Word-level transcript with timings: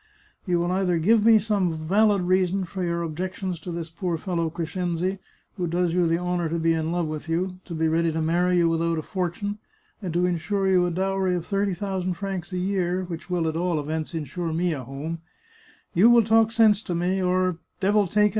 You 0.47 0.57
will 0.59 0.71
either 0.71 0.97
give 0.97 1.23
me 1.23 1.37
some 1.37 1.71
valid 1.71 2.23
rea 2.23 2.47
son 2.47 2.63
for 2.63 2.83
your 2.83 3.03
objections 3.03 3.59
to 3.59 3.71
this 3.71 3.91
poor 3.91 4.17
fellow 4.17 4.49
Crescenzi, 4.49 5.19
who 5.57 5.67
does 5.67 5.93
you 5.93 6.07
the 6.07 6.17
honour 6.17 6.49
to 6.49 6.57
be 6.57 6.73
in 6.73 6.91
love 6.91 7.05
with 7.05 7.29
you, 7.29 7.59
to 7.65 7.75
be 7.75 7.87
ready 7.87 8.11
to 8.11 8.19
marry 8.19 8.57
you 8.57 8.67
without 8.67 8.97
a 8.97 9.03
fortune, 9.03 9.59
and 10.01 10.11
to 10.15 10.25
insure 10.25 10.67
you 10.67 10.87
a 10.87 10.89
dowry 10.89 11.35
of 11.35 11.45
thirty 11.45 11.75
thousand 11.75 12.15
francs 12.15 12.51
a 12.51 12.57
year, 12.57 13.03
which 13.03 13.29
will, 13.29 13.47
at 13.47 13.55
all 13.55 13.79
events, 13.79 14.15
insure 14.15 14.51
me 14.51 14.73
a 14.73 14.83
home— 14.83 15.19
you 15.93 16.09
will 16.09 16.23
talk 16.23 16.51
sense 16.51 16.81
to 16.81 16.95
me, 16.95 17.21
or— 17.21 17.59
devil 17.79 18.07
take 18.07 18.29
it! 18.29 18.29